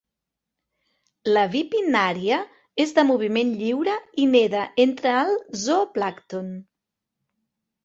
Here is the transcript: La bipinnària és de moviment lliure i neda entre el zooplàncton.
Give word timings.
La 1.35 1.43
bipinnària 1.55 2.39
és 2.85 2.95
de 3.01 3.05
moviment 3.11 3.53
lliure 3.61 3.95
i 4.25 4.27
neda 4.33 4.65
entre 4.87 5.15
el 5.27 5.37
zooplàncton. 5.69 6.53